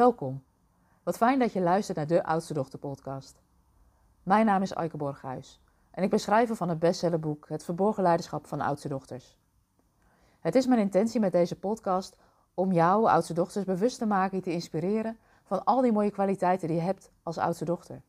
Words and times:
Welkom. 0.00 0.42
Wat 1.02 1.16
fijn 1.16 1.38
dat 1.38 1.52
je 1.52 1.60
luistert 1.60 1.96
naar 1.96 2.06
de 2.06 2.24
Oudste 2.24 2.54
Dochter 2.54 2.78
podcast. 2.78 3.42
Mijn 4.22 4.46
naam 4.46 4.62
is 4.62 4.74
Aike 4.74 4.96
Borghuis 4.96 5.60
en 5.90 6.02
ik 6.02 6.10
ben 6.10 6.20
schrijver 6.20 6.56
van 6.56 6.68
het 6.68 6.78
bestsellerboek 6.78 7.48
Het 7.48 7.64
Verborgen 7.64 8.02
Leiderschap 8.02 8.46
van 8.46 8.60
Oudste 8.60 8.88
Dochters. 8.88 9.38
Het 10.40 10.54
is 10.54 10.66
mijn 10.66 10.80
intentie 10.80 11.20
met 11.20 11.32
deze 11.32 11.58
podcast 11.58 12.16
om 12.54 12.72
jou, 12.72 13.08
oudste 13.08 13.34
dochters, 13.34 13.64
bewust 13.64 13.98
te 13.98 14.06
maken 14.06 14.36
en 14.36 14.42
te 14.42 14.52
inspireren 14.52 15.18
van 15.44 15.64
al 15.64 15.80
die 15.80 15.92
mooie 15.92 16.10
kwaliteiten 16.10 16.68
die 16.68 16.76
je 16.76 16.82
hebt 16.82 17.10
als 17.22 17.38
oudste 17.38 17.64
dochter. 17.64 18.02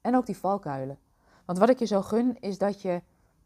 En 0.00 0.16
ook 0.16 0.26
die 0.26 0.36
valkuilen. 0.36 0.98
Want 1.44 1.58
wat 1.58 1.68
ik 1.68 1.78
je 1.78 1.86
zo 1.86 2.02
gun 2.02 2.36
is 2.40 2.58
dat 2.58 2.82
je 2.82 3.02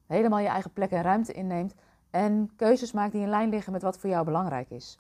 helemaal 0.07 0.39
je 0.39 0.49
eigen 0.49 0.73
plek 0.73 0.91
en 0.91 1.03
ruimte 1.03 1.33
inneemt 1.33 1.75
en 2.11 2.51
keuzes 2.56 2.92
maakt 2.92 3.12
die 3.12 3.23
in 3.23 3.29
lijn 3.29 3.48
liggen 3.48 3.73
met 3.73 3.83
wat 3.83 3.98
voor 3.98 4.10
jou 4.10 4.24
belangrijk 4.24 4.70
is. 4.70 4.98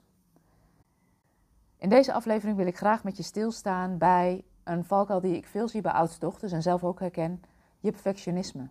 In 1.78 1.88
deze 1.88 2.12
aflevering 2.12 2.56
wil 2.56 2.66
ik 2.66 2.76
graag 2.76 3.04
met 3.04 3.16
je 3.16 3.22
stilstaan 3.22 3.98
bij 3.98 4.44
een 4.64 4.84
valkuil 4.84 5.20
die 5.20 5.36
ik 5.36 5.46
veel 5.46 5.68
zie 5.68 5.80
bij 5.80 5.92
oudste 5.92 6.20
dochters 6.20 6.52
en 6.52 6.62
zelf 6.62 6.84
ook 6.84 7.00
herken, 7.00 7.42
je 7.78 7.90
perfectionisme. 7.90 8.68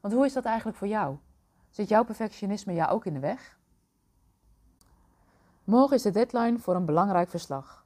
Want 0.00 0.14
hoe 0.14 0.24
is 0.24 0.32
dat 0.32 0.44
eigenlijk 0.44 0.76
voor 0.76 0.88
jou? 0.88 1.16
Zit 1.70 1.88
jouw 1.88 2.04
perfectionisme 2.04 2.74
jou 2.74 2.90
ook 2.90 3.04
in 3.04 3.14
de 3.14 3.20
weg? 3.20 3.58
Morgen 5.64 5.96
is 5.96 6.02
de 6.02 6.10
deadline 6.10 6.58
voor 6.58 6.74
een 6.74 6.84
belangrijk 6.84 7.28
verslag. 7.28 7.84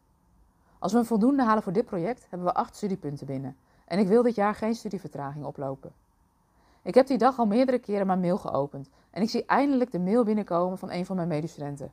Als 0.79 0.93
we 0.93 0.99
een 0.99 1.05
voldoende 1.05 1.43
halen 1.43 1.63
voor 1.63 1.73
dit 1.73 1.85
project, 1.85 2.27
hebben 2.29 2.49
we 2.49 2.55
acht 2.55 2.77
studiepunten 2.77 3.27
binnen. 3.27 3.57
En 3.87 3.99
ik 3.99 4.09
wil 4.09 4.23
dit 4.23 4.35
jaar 4.35 4.55
geen 4.55 4.75
studievertraging 4.75 5.45
oplopen. 5.45 5.93
Ik 6.83 6.95
heb 6.95 7.07
die 7.07 7.19
dag 7.19 7.39
al 7.39 7.47
meerdere 7.47 7.79
keren 7.79 8.07
mijn 8.07 8.21
mail 8.21 8.39
geopend 8.39 8.91
en 9.11 9.23
ik 9.23 9.31
zie 9.31 9.45
eindelijk 9.45 9.91
de 9.91 9.99
mail 9.99 10.25
binnenkomen 10.25 10.79
van 10.79 10.91
een 10.91 11.07
van 11.07 11.17
mijn 11.17 11.29
medestudenten. 11.29 11.93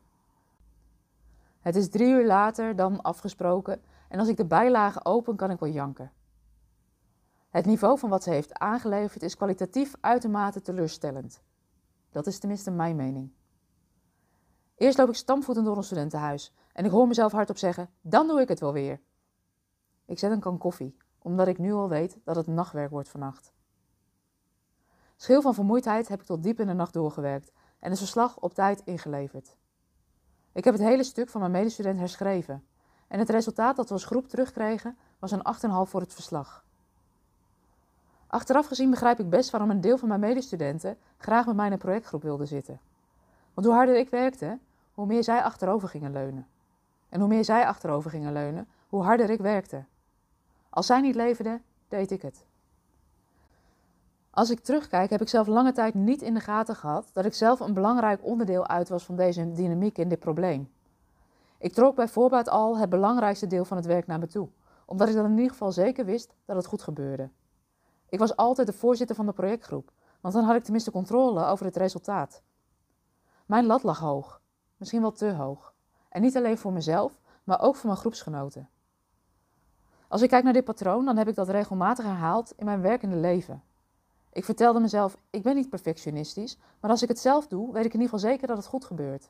Het 1.60 1.76
is 1.76 1.90
drie 1.90 2.08
uur 2.08 2.26
later 2.26 2.76
dan 2.76 3.02
afgesproken 3.02 3.82
en 4.10 4.20
als 4.20 4.28
ik 4.28 4.38
de 4.38 4.46
bijlagen 4.46 5.06
open 5.06 5.36
kan 5.36 5.52
ik 5.52 5.60
wel 5.60 5.70
janken. 5.70 6.12
Het 7.50 7.66
niveau 7.66 8.00
van 8.00 8.10
wat 8.10 8.24
ze 8.24 8.30
heeft 8.30 8.60
aangeleverd 8.60 9.24
is 9.24 9.36
kwalitatief 9.36 9.94
uitermate 10.00 10.62
teleurstellend. 10.62 11.42
Dat 12.10 12.28
is 12.28 12.40
tenminste 12.40 12.72
mijn 12.72 12.96
mening. 12.96 13.32
Eerst 14.76 14.98
loop 14.98 15.10
ik 15.10 15.16
stampvoetend 15.16 15.66
door 15.66 15.78
een 15.78 15.84
studentenhuis 15.84 16.54
en 16.74 16.86
ik 16.86 16.92
hoor 16.92 17.08
mezelf 17.08 17.32
hardop 17.32 17.58
zeggen: 17.58 17.90
dan 18.02 18.28
doe 18.28 18.42
ik 18.42 18.48
het 18.48 18.60
wel 18.60 18.74
weer. 18.74 19.02
Ik 20.06 20.20
zet 20.20 20.32
een 20.32 20.40
kan 20.40 20.58
koffie, 20.58 20.98
omdat 21.20 21.48
ik 21.48 21.58
nu 21.58 21.74
al 21.74 21.90
weet 21.90 22.20
dat 22.24 22.36
het 22.36 22.48
nachtwerk 22.48 22.90
wordt 22.90 23.10
vannacht. 23.10 23.54
Schil 25.16 25.42
van 25.42 25.54
vermoeidheid 25.54 26.08
heb 26.08 26.20
ik 26.20 26.26
tot 26.26 26.44
diep 26.44 26.60
in 26.60 26.68
de 26.68 26.74
nacht 26.74 26.94
doorgewerkt 26.94 27.52
en 27.80 27.90
het 27.90 28.00
verslag 28.00 28.40
op 28.40 28.54
tijd 28.54 28.82
ingeleverd. 28.86 29.58
Ik 30.52 30.64
heb 30.64 30.74
het 30.74 30.84
hele 30.84 31.04
stuk 31.04 31.30
van 31.30 31.40
mijn 31.40 31.52
medestudent 31.52 32.00
herschreven 32.00 32.64
en 33.08 33.20
het 33.20 33.30
resultaat 33.30 33.76
dat 33.76 33.88
we 33.88 33.94
als 33.94 34.06
groep 34.06 34.28
terugkregen 34.28 34.98
was 35.20 35.32
een 35.32 35.46
8,5 35.86 35.90
voor 35.90 36.02
het 36.02 36.14
verslag. 36.14 36.64
Achteraf 38.28 38.68
gezien 38.68 38.90
begrijp 38.90 39.20
ik 39.20 39.30
best 39.30 39.50
waarom 39.50 39.70
een 39.70 39.82
deel 39.82 39.98
van 39.98 40.08
mijn 40.08 40.20
medestudenten 40.20 40.98
graag 41.18 41.46
met 41.46 41.56
mij 41.56 41.66
in 41.66 41.72
een 41.72 41.78
projectgroep 41.78 42.22
wilde 42.22 42.46
zitten. 42.46 42.80
Want 43.54 43.68
hoe 43.68 43.76
harder 43.76 43.98
ik 43.98 44.10
werkte, 44.10 44.60
hoe 44.94 45.06
meer 45.06 45.24
zij 45.24 45.44
achterover 45.44 45.90
gingen 45.90 46.12
leunen. 46.12 46.48
En 47.10 47.20
hoe 47.20 47.30
meer 47.30 47.46
zij 47.46 47.66
achterover 47.66 48.10
gingen 48.10 48.34
leunen, 48.34 48.68
hoe 48.88 49.04
harder 49.04 49.30
ik 49.30 49.40
werkte. 49.40 49.84
Als 50.70 50.86
zij 50.86 51.02
niet 51.02 51.16
leverden, 51.16 51.64
deed 51.88 52.12
ik 52.12 52.22
het. 52.22 52.46
Als 54.32 54.50
ik 54.50 54.60
terugkijk, 54.60 55.10
heb 55.10 55.22
ik 55.22 55.28
zelf 55.28 55.48
lange 55.48 55.72
tijd 55.72 55.94
niet 55.94 56.22
in 56.22 56.34
de 56.34 56.40
gaten 56.40 56.76
gehad 56.76 57.10
dat 57.14 57.26
ik 57.26 57.34
zelf 57.34 57.60
een 57.60 57.74
belangrijk 57.74 58.26
onderdeel 58.26 58.68
uit 58.68 58.90
was 58.90 59.06
van 59.06 59.16
deze 59.16 59.52
dynamiek 59.52 59.98
in 59.98 60.10
dit 60.10 60.20
probleem. 60.20 60.72
Ik 61.58 61.74
trok 61.74 61.96
bij 61.96 62.08
voorbaat 62.08 62.50
al 62.50 62.78
het 62.78 62.90
belangrijkste 62.90 63.48
deel 63.48 63.66
van 63.66 63.78
het 63.78 63.86
werk 63.86 64.08
naar 64.08 64.20
me 64.20 64.28
toe, 64.28 64.50
omdat 64.86 65.10
ik 65.10 65.16
dan 65.16 65.26
in 65.26 65.36
ieder 65.36 65.50
geval 65.50 65.72
zeker 65.72 66.06
wist 66.06 66.34
dat 66.46 66.56
het 66.56 66.66
goed 66.66 66.82
gebeurde. 66.82 67.30
Ik 68.10 68.20
was 68.20 68.36
altijd 68.36 68.68
de 68.68 68.74
voorzitter 68.74 69.16
van 69.16 69.26
de 69.26 69.32
projectgroep, 69.32 69.92
want 70.22 70.34
dan 70.34 70.44
had 70.44 70.56
ik 70.56 70.64
tenminste 70.64 70.92
controle 70.92 71.46
over 71.46 71.66
het 71.66 71.76
resultaat. 71.76 72.42
Mijn 73.46 73.66
lat 73.66 73.84
lag 73.84 74.00
hoog, 74.00 74.42
misschien 74.78 75.02
wel 75.02 75.12
te 75.12 75.34
hoog. 75.34 75.74
En 76.10 76.22
niet 76.22 76.38
alleen 76.38 76.58
voor 76.58 76.74
mezelf, 76.74 77.20
maar 77.44 77.62
ook 77.62 77.76
voor 77.76 77.88
mijn 77.88 78.00
groepsgenoten. 78.00 78.70
Als 80.08 80.22
ik 80.22 80.30
kijk 80.30 80.44
naar 80.44 80.54
dit 80.54 80.64
patroon, 80.64 81.06
dan 81.06 81.18
heb 81.18 81.28
ik 81.28 81.36
dat 81.36 81.50
regelmatig 81.50 82.06
herhaald 82.06 82.54
in 82.56 82.66
mijn 82.66 82.82
werkende 82.82 83.16
leven. 83.16 83.64
Ik 84.32 84.46
vertelde 84.46 84.80
mezelf, 84.80 85.18
ik 85.30 85.44
ben 85.44 85.56
niet 85.56 85.70
perfectionistisch, 85.70 86.58
maar 86.80 86.92
als 86.92 87.02
ik 87.02 87.08
het 87.08 87.20
zelf 87.20 87.48
doe, 87.48 87.74
weet 87.74 87.86
ik 87.86 87.94
in 87.94 88.00
ieder 88.00 88.16
geval 88.16 88.32
zeker 88.32 88.48
dat 88.48 88.58
het 88.58 88.66
goed 88.66 88.86
gebeurt. 88.86 89.30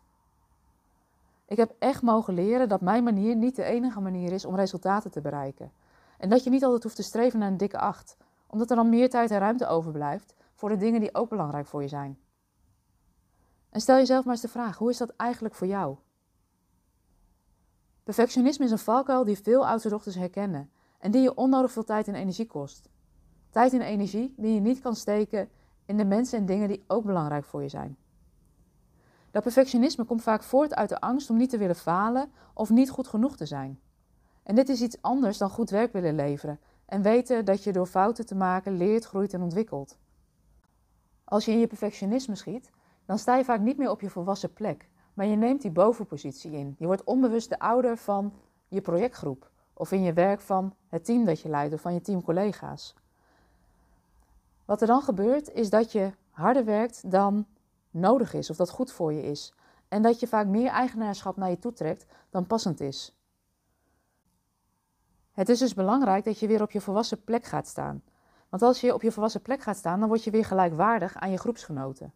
Ik 1.45 1.57
heb 1.57 1.75
echt 1.79 2.01
mogen 2.01 2.33
leren 2.33 2.69
dat 2.69 2.81
mijn 2.81 3.03
manier 3.03 3.35
niet 3.35 3.55
de 3.55 3.63
enige 3.63 3.99
manier 3.99 4.31
is 4.31 4.45
om 4.45 4.55
resultaten 4.55 5.11
te 5.11 5.21
bereiken. 5.21 5.71
En 6.17 6.29
dat 6.29 6.43
je 6.43 6.49
niet 6.49 6.63
altijd 6.63 6.83
hoeft 6.83 6.95
te 6.95 7.03
streven 7.03 7.39
naar 7.39 7.47
een 7.47 7.57
dikke 7.57 7.79
acht, 7.79 8.17
omdat 8.47 8.69
er 8.69 8.75
dan 8.75 8.89
meer 8.89 9.09
tijd 9.09 9.31
en 9.31 9.39
ruimte 9.39 9.67
overblijft 9.67 10.33
voor 10.53 10.69
de 10.69 10.77
dingen 10.77 10.99
die 10.99 11.15
ook 11.15 11.29
belangrijk 11.29 11.67
voor 11.67 11.81
je 11.81 11.87
zijn. 11.87 12.17
En 13.69 13.81
stel 13.81 13.95
jezelf 13.95 14.23
maar 14.23 14.33
eens 14.33 14.41
de 14.41 14.47
vraag: 14.47 14.77
hoe 14.77 14.89
is 14.89 14.97
dat 14.97 15.13
eigenlijk 15.15 15.55
voor 15.55 15.67
jou? 15.67 15.97
Perfectionisme 18.03 18.65
is 18.65 18.71
een 18.71 18.77
valkuil 18.77 19.23
die 19.23 19.39
veel 19.39 19.67
oudste 19.67 19.89
dochters 19.89 20.15
herkennen 20.15 20.71
en 20.99 21.11
die 21.11 21.21
je 21.21 21.35
onnodig 21.35 21.71
veel 21.71 21.83
tijd 21.83 22.07
en 22.07 22.15
energie 22.15 22.47
kost. 22.47 22.89
Tijd 23.49 23.73
en 23.73 23.81
energie 23.81 24.33
die 24.37 24.53
je 24.53 24.59
niet 24.59 24.79
kan 24.79 24.95
steken 24.95 25.49
in 25.85 25.97
de 25.97 26.05
mensen 26.05 26.39
en 26.39 26.45
dingen 26.45 26.67
die 26.67 26.83
ook 26.87 27.05
belangrijk 27.05 27.45
voor 27.45 27.61
je 27.61 27.69
zijn. 27.69 27.97
Dat 29.31 29.43
perfectionisme 29.43 30.03
komt 30.03 30.23
vaak 30.23 30.43
voort 30.43 30.75
uit 30.75 30.89
de 30.89 31.01
angst 31.01 31.29
om 31.29 31.37
niet 31.37 31.49
te 31.49 31.57
willen 31.57 31.75
falen 31.75 32.31
of 32.53 32.69
niet 32.69 32.89
goed 32.89 33.07
genoeg 33.07 33.35
te 33.35 33.45
zijn. 33.45 33.79
En 34.43 34.55
dit 34.55 34.69
is 34.69 34.81
iets 34.81 35.01
anders 35.01 35.37
dan 35.37 35.49
goed 35.49 35.69
werk 35.69 35.93
willen 35.93 36.15
leveren 36.15 36.59
en 36.85 37.01
weten 37.01 37.45
dat 37.45 37.63
je 37.63 37.71
door 37.71 37.85
fouten 37.85 38.25
te 38.25 38.35
maken 38.35 38.77
leert, 38.77 39.05
groeit 39.05 39.33
en 39.33 39.41
ontwikkelt. 39.41 39.97
Als 41.23 41.45
je 41.45 41.51
in 41.51 41.59
je 41.59 41.67
perfectionisme 41.67 42.35
schiet, 42.35 42.69
dan 43.05 43.17
sta 43.17 43.35
je 43.35 43.43
vaak 43.43 43.59
niet 43.59 43.77
meer 43.77 43.89
op 43.89 44.01
je 44.01 44.09
volwassen 44.09 44.53
plek, 44.53 44.89
maar 45.13 45.25
je 45.25 45.35
neemt 45.35 45.61
die 45.61 45.71
bovenpositie 45.71 46.51
in. 46.51 46.75
Je 46.77 46.85
wordt 46.85 47.03
onbewust 47.03 47.49
de 47.49 47.59
ouder 47.59 47.97
van 47.97 48.33
je 48.67 48.81
projectgroep 48.81 49.51
of 49.73 49.91
in 49.91 50.03
je 50.03 50.13
werk 50.13 50.39
van 50.39 50.73
het 50.87 51.05
team 51.05 51.25
dat 51.25 51.41
je 51.41 51.49
leidt 51.49 51.73
of 51.73 51.81
van 51.81 51.93
je 51.93 52.01
teamcollega's. 52.01 52.95
Wat 54.69 54.81
er 54.81 54.87
dan 54.87 55.01
gebeurt 55.01 55.53
is 55.53 55.69
dat 55.69 55.91
je 55.91 56.11
harder 56.29 56.65
werkt 56.65 57.11
dan 57.11 57.45
nodig 57.91 58.33
is 58.33 58.49
of 58.49 58.57
dat 58.57 58.69
goed 58.69 58.91
voor 58.91 59.13
je 59.13 59.21
is. 59.21 59.53
En 59.87 60.01
dat 60.01 60.19
je 60.19 60.27
vaak 60.27 60.47
meer 60.47 60.69
eigenaarschap 60.69 61.37
naar 61.37 61.49
je 61.49 61.59
toe 61.59 61.73
trekt 61.73 62.05
dan 62.29 62.47
passend 62.47 62.79
is. 62.79 63.15
Het 65.31 65.49
is 65.49 65.59
dus 65.59 65.73
belangrijk 65.73 66.25
dat 66.25 66.39
je 66.39 66.47
weer 66.47 66.61
op 66.61 66.71
je 66.71 66.81
volwassen 66.81 67.23
plek 67.23 67.45
gaat 67.45 67.67
staan. 67.67 68.03
Want 68.49 68.63
als 68.63 68.81
je 68.81 68.93
op 68.93 69.01
je 69.01 69.11
volwassen 69.11 69.41
plek 69.41 69.61
gaat 69.61 69.77
staan, 69.77 69.99
dan 69.99 70.07
word 70.07 70.23
je 70.23 70.31
weer 70.31 70.45
gelijkwaardig 70.45 71.15
aan 71.15 71.31
je 71.31 71.37
groepsgenoten. 71.37 72.13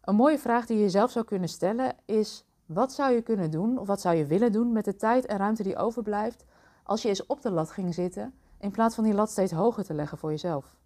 Een 0.00 0.14
mooie 0.14 0.38
vraag 0.38 0.66
die 0.66 0.76
je 0.76 0.82
jezelf 0.82 1.10
zou 1.10 1.24
kunnen 1.24 1.48
stellen 1.48 1.96
is: 2.04 2.44
wat 2.66 2.92
zou 2.92 3.12
je 3.12 3.22
kunnen 3.22 3.50
doen 3.50 3.78
of 3.78 3.86
wat 3.86 4.00
zou 4.00 4.16
je 4.16 4.26
willen 4.26 4.52
doen 4.52 4.72
met 4.72 4.84
de 4.84 4.96
tijd 4.96 5.26
en 5.26 5.38
ruimte 5.38 5.62
die 5.62 5.76
overblijft 5.76 6.44
als 6.82 7.02
je 7.02 7.08
eens 7.08 7.26
op 7.26 7.42
de 7.42 7.50
lat 7.50 7.70
ging 7.70 7.94
zitten 7.94 8.34
in 8.58 8.70
plaats 8.70 8.94
van 8.94 9.04
die 9.04 9.14
lat 9.14 9.30
steeds 9.30 9.52
hoger 9.52 9.84
te 9.84 9.94
leggen 9.94 10.18
voor 10.18 10.30
jezelf? 10.30 10.78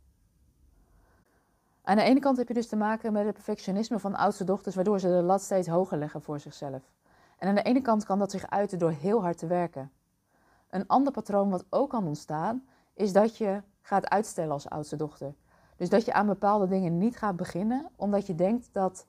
Aan 1.87 1.97
de 1.97 2.03
ene 2.03 2.21
kant 2.21 2.37
heb 2.37 2.49
je 2.49 2.55
dus 2.55 2.69
te 2.69 2.77
maken 2.77 3.13
met 3.13 3.25
het 3.25 3.35
perfectionisme 3.35 3.99
van 3.99 4.15
oudste 4.15 4.45
dochters, 4.45 4.75
waardoor 4.75 5.01
ze 5.01 5.09
de 5.09 5.23
lat 5.23 5.43
steeds 5.43 5.69
hoger 5.69 5.99
leggen 5.99 6.23
voor 6.23 6.41
zichzelf. 6.41 6.83
En 7.39 7.49
aan 7.49 7.55
de 7.55 7.63
ene 7.63 7.81
kant 7.81 8.05
kan 8.05 8.19
dat 8.19 8.31
zich 8.31 8.51
uiten 8.51 8.79
door 8.79 8.91
heel 8.91 9.23
hard 9.23 9.39
te 9.39 9.47
werken. 9.47 9.91
Een 10.71 10.87
ander 10.87 11.13
patroon 11.13 11.51
wat 11.51 11.65
ook 11.71 11.91
kan 11.91 12.07
ontstaan, 12.07 12.65
is 12.95 13.13
dat 13.13 13.37
je 13.37 13.63
gaat 13.81 14.09
uitstellen 14.09 14.53
als 14.53 14.69
oudste 14.69 14.97
dochter. 14.97 15.35
Dus 15.77 15.89
dat 15.89 16.05
je 16.05 16.13
aan 16.13 16.27
bepaalde 16.27 16.69
dingen 16.69 16.99
niet 16.99 17.17
gaat 17.17 17.37
beginnen, 17.37 17.89
omdat 17.97 18.27
je 18.27 18.35
denkt 18.35 18.69
dat, 18.73 19.07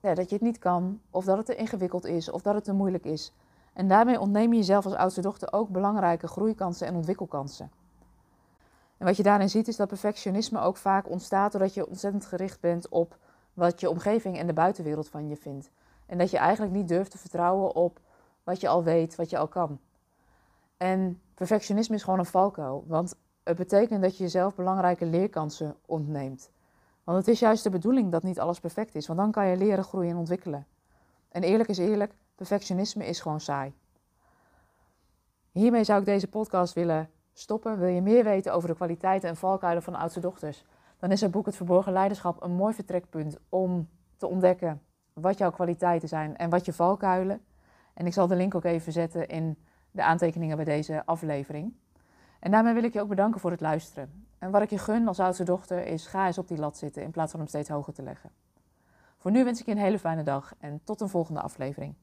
ja, 0.00 0.14
dat 0.14 0.28
je 0.28 0.34
het 0.34 0.44
niet 0.44 0.58
kan, 0.58 1.00
of 1.10 1.24
dat 1.24 1.36
het 1.36 1.46
te 1.46 1.56
ingewikkeld 1.56 2.04
is, 2.04 2.30
of 2.30 2.42
dat 2.42 2.54
het 2.54 2.64
te 2.64 2.72
moeilijk 2.72 3.04
is. 3.04 3.34
En 3.72 3.88
daarmee 3.88 4.20
ontneem 4.20 4.52
je 4.52 4.58
jezelf 4.58 4.84
als 4.84 4.94
oudste 4.94 5.20
dochter 5.20 5.52
ook 5.52 5.68
belangrijke 5.68 6.26
groeikansen 6.26 6.86
en 6.86 6.94
ontwikkelkansen. 6.94 7.70
En 8.98 9.06
wat 9.06 9.16
je 9.16 9.22
daarin 9.22 9.50
ziet 9.50 9.68
is 9.68 9.76
dat 9.76 9.88
perfectionisme 9.88 10.60
ook 10.60 10.76
vaak 10.76 11.08
ontstaat 11.10 11.52
doordat 11.52 11.74
je 11.74 11.86
ontzettend 11.86 12.26
gericht 12.26 12.60
bent 12.60 12.88
op 12.88 13.16
wat 13.54 13.80
je 13.80 13.90
omgeving 13.90 14.38
en 14.38 14.46
de 14.46 14.52
buitenwereld 14.52 15.08
van 15.08 15.28
je 15.28 15.36
vindt. 15.36 15.70
En 16.06 16.18
dat 16.18 16.30
je 16.30 16.38
eigenlijk 16.38 16.72
niet 16.72 16.88
durft 16.88 17.10
te 17.10 17.18
vertrouwen 17.18 17.74
op 17.74 18.00
wat 18.44 18.60
je 18.60 18.68
al 18.68 18.82
weet, 18.82 19.16
wat 19.16 19.30
je 19.30 19.38
al 19.38 19.48
kan. 19.48 19.78
En 20.76 21.20
perfectionisme 21.34 21.94
is 21.94 22.02
gewoon 22.02 22.18
een 22.18 22.24
valkuil, 22.24 22.84
want 22.86 23.14
het 23.42 23.56
betekent 23.56 24.02
dat 24.02 24.16
je 24.16 24.22
jezelf 24.22 24.54
belangrijke 24.54 25.06
leerkansen 25.06 25.76
ontneemt. 25.86 26.50
Want 27.04 27.18
het 27.18 27.28
is 27.28 27.40
juist 27.40 27.62
de 27.62 27.70
bedoeling 27.70 28.12
dat 28.12 28.22
niet 28.22 28.40
alles 28.40 28.60
perfect 28.60 28.94
is, 28.94 29.06
want 29.06 29.18
dan 29.18 29.30
kan 29.30 29.46
je 29.46 29.56
leren, 29.56 29.84
groeien 29.84 30.10
en 30.10 30.16
ontwikkelen. 30.16 30.66
En 31.28 31.42
eerlijk 31.42 31.68
is 31.68 31.78
eerlijk, 31.78 32.12
perfectionisme 32.34 33.06
is 33.06 33.20
gewoon 33.20 33.40
saai. 33.40 33.72
Hiermee 35.52 35.84
zou 35.84 36.00
ik 36.00 36.06
deze 36.06 36.28
podcast 36.28 36.74
willen 36.74 37.10
stoppen. 37.38 37.78
Wil 37.78 37.88
je 37.88 38.02
meer 38.02 38.24
weten 38.24 38.52
over 38.52 38.68
de 38.68 38.74
kwaliteiten 38.74 39.28
en 39.28 39.36
valkuilen 39.36 39.82
van 39.82 39.94
oudste 39.94 40.20
dochters? 40.20 40.64
Dan 40.98 41.10
is 41.10 41.20
het 41.20 41.30
boek 41.30 41.46
Het 41.46 41.56
Verborgen 41.56 41.92
Leiderschap 41.92 42.42
een 42.42 42.52
mooi 42.52 42.74
vertrekpunt 42.74 43.38
om 43.48 43.88
te 44.16 44.26
ontdekken 44.26 44.82
wat 45.12 45.38
jouw 45.38 45.50
kwaliteiten 45.50 46.08
zijn 46.08 46.36
en 46.36 46.50
wat 46.50 46.64
je 46.64 46.72
valkuilen. 46.72 47.40
En 47.94 48.06
ik 48.06 48.12
zal 48.12 48.26
de 48.26 48.36
link 48.36 48.54
ook 48.54 48.64
even 48.64 48.92
zetten 48.92 49.28
in 49.28 49.58
de 49.90 50.02
aantekeningen 50.02 50.56
bij 50.56 50.64
deze 50.64 51.02
aflevering. 51.06 51.74
En 52.40 52.50
daarmee 52.50 52.74
wil 52.74 52.84
ik 52.84 52.92
je 52.92 53.00
ook 53.00 53.08
bedanken 53.08 53.40
voor 53.40 53.50
het 53.50 53.60
luisteren. 53.60 54.26
En 54.38 54.50
wat 54.50 54.62
ik 54.62 54.70
je 54.70 54.78
gun 54.78 55.08
als 55.08 55.20
oudste 55.20 55.44
dochter 55.44 55.86
is 55.86 56.06
ga 56.06 56.26
eens 56.26 56.38
op 56.38 56.48
die 56.48 56.58
lat 56.58 56.76
zitten 56.76 57.02
in 57.02 57.10
plaats 57.10 57.30
van 57.30 57.40
hem 57.40 57.48
steeds 57.48 57.68
hoger 57.68 57.92
te 57.92 58.02
leggen. 58.02 58.30
Voor 59.16 59.30
nu 59.30 59.44
wens 59.44 59.60
ik 59.60 59.66
je 59.66 59.72
een 59.72 59.78
hele 59.78 59.98
fijne 59.98 60.22
dag 60.22 60.54
en 60.58 60.80
tot 60.84 61.00
een 61.00 61.08
volgende 61.08 61.40
aflevering. 61.40 61.94